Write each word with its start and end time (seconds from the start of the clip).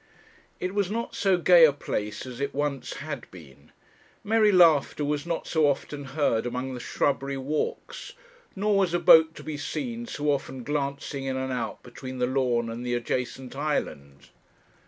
It 0.59 0.73
was 0.73 0.89
not 0.89 1.13
so 1.13 1.37
gay 1.37 1.63
a 1.63 1.71
place 1.71 2.25
as 2.25 2.39
it 2.39 2.55
once 2.55 2.93
had 2.93 3.29
been; 3.29 3.71
merry 4.23 4.51
laughter 4.51 5.05
was 5.05 5.27
not 5.27 5.45
so 5.45 5.67
often 5.67 6.05
heard 6.05 6.47
among 6.47 6.73
the 6.73 6.79
shrubbery 6.79 7.37
walks, 7.37 8.13
nor 8.55 8.75
was 8.79 8.95
a 8.95 8.99
boat 8.99 9.35
to 9.35 9.43
be 9.43 9.57
seen 9.57 10.07
so 10.07 10.31
often 10.31 10.63
glancing 10.63 11.25
in 11.25 11.37
and 11.37 11.53
out 11.53 11.83
between 11.83 12.17
the 12.17 12.25
lawn 12.25 12.67
and 12.67 12.83
the 12.83 12.95
adjacent 12.95 13.55
island. 13.55 14.29